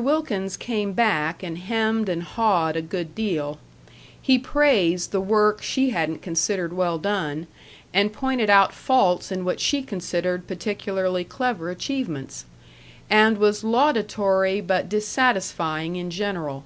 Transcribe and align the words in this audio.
Wilkins 0.00 0.56
came 0.56 0.92
back 0.92 1.42
and 1.42 1.58
hemmed 1.58 2.08
and 2.08 2.22
hawed 2.22 2.76
a 2.76 2.80
good 2.80 3.12
deal; 3.12 3.58
he 4.22 4.38
praised 4.38 5.10
the 5.10 5.20
work 5.20 5.64
she 5.64 5.90
hadn't 5.90 6.22
considered 6.22 6.72
well 6.72 6.96
done, 6.96 7.48
and 7.92 8.12
pointed 8.12 8.48
out 8.48 8.72
faults 8.72 9.32
in 9.32 9.44
what 9.44 9.58
she 9.58 9.82
considered 9.82 10.46
particularly 10.46 11.24
clever 11.24 11.70
achievements, 11.70 12.44
and 13.10 13.36
was 13.38 13.64
laudatory 13.64 14.60
but 14.60 14.88
dissatisfying 14.88 15.96
in 15.96 16.08
general. 16.08 16.62